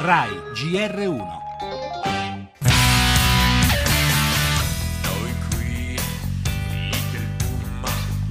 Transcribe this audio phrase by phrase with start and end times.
[0.00, 1.39] RAI GR1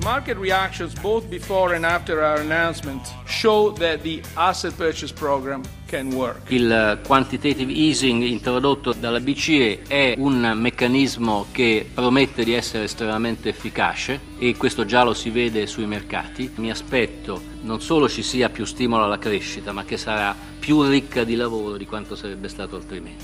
[0.09, 6.11] Market reactions both before and after our announcement show that the asset purchase program can
[6.15, 6.49] work.
[6.49, 14.19] Il quantitative easing introdotto dalla BCE è un meccanismo che promette di essere estremamente efficace
[14.39, 16.53] e questo già lo si vede sui mercati.
[16.55, 21.23] Mi aspetto non solo ci sia più stimolo alla crescita, ma che sarà più ricca
[21.23, 23.23] di lavoro di quanto sarebbe stato altrimenti.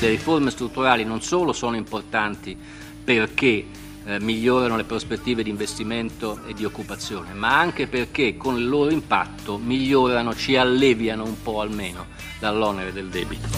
[0.00, 2.56] Le riforme strutturali non solo sono importanti
[3.04, 3.66] perché
[4.04, 8.90] eh, migliorano le prospettive di investimento e di occupazione, ma anche perché con il loro
[8.90, 12.06] impatto migliorano, ci alleviano un po' almeno
[12.38, 13.48] dall'onere del debito.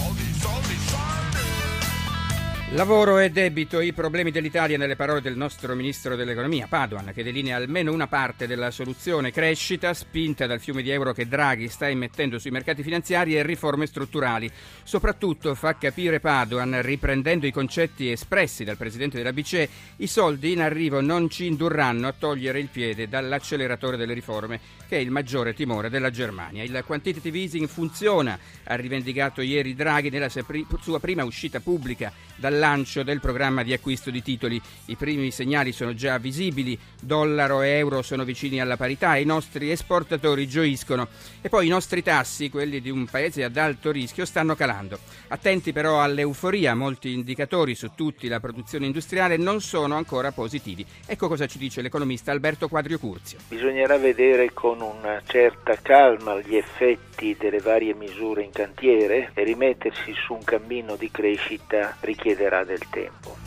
[2.71, 7.55] Lavoro e debito, i problemi dell'Italia nelle parole del nostro ministro dell'economia, Padoan, che delinea
[7.55, 12.37] almeno una parte della soluzione crescita spinta dal fiume di euro che Draghi sta immettendo
[12.39, 14.51] sui mercati finanziari e riforme strutturali.
[14.83, 20.59] Soprattutto fa capire Padoan, riprendendo i concetti espressi dal presidente della BCE, i soldi in
[20.59, 25.53] arrivo non ci indurranno a togliere il piede dall'acceleratore delle riforme, che è il maggiore
[25.53, 26.63] timore della Germania.
[26.63, 32.11] Il quantitative easing funziona, ha rivendicato ieri Draghi nella sua prima uscita pubblica
[32.57, 34.61] lancio del programma di acquisto di titoli.
[34.85, 39.25] I primi segnali sono già visibili, dollaro e euro sono vicini alla parità e i
[39.25, 41.07] nostri esportatori gioiscono.
[41.41, 44.99] E poi i nostri tassi, quelli di un paese ad alto rischio, stanno calando.
[45.29, 50.85] Attenti però all'euforia, molti indicatori su tutti la produzione industriale non sono ancora positivi.
[51.05, 53.39] Ecco cosa ci dice l'economista Alberto Quadrio Curzio.
[53.47, 60.13] Bisognerà vedere con una certa calma gli effetti delle varie misure in cantiere e rimettersi
[60.13, 63.46] su un cammino di crescita richiederà richiederà del tempo.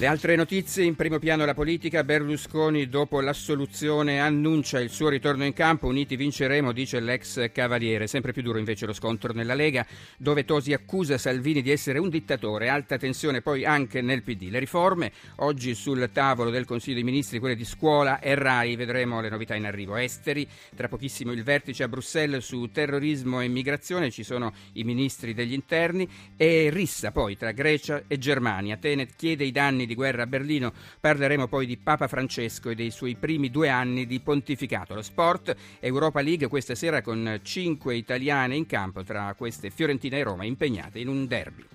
[0.00, 5.44] Le altre notizie, in primo piano la politica, Berlusconi dopo l'assoluzione annuncia il suo ritorno
[5.44, 8.06] in campo, uniti vinceremo, dice l'ex cavaliere.
[8.06, 12.08] Sempre più duro invece lo scontro nella Lega, dove Tosi accusa Salvini di essere un
[12.08, 14.48] dittatore, alta tensione poi anche nel PD.
[14.48, 19.20] Le riforme, oggi sul tavolo del Consiglio dei Ministri, quelle di scuola e RAI, vedremo
[19.20, 19.96] le novità in arrivo.
[19.96, 25.34] Esteri, tra pochissimo il vertice a Bruxelles su terrorismo e migrazione, ci sono i ministri
[25.34, 26.08] degli interni
[26.38, 28.78] e rissa poi tra Grecia e Germania.
[28.78, 30.72] Tenet chiede i danni di guerra a Berlino.
[31.00, 34.94] Parleremo poi di Papa Francesco e dei suoi primi due anni di pontificato.
[34.94, 40.22] Lo sport, Europa League questa sera con cinque italiane in campo, tra queste Fiorentina e
[40.22, 41.66] Roma impegnate in un derby.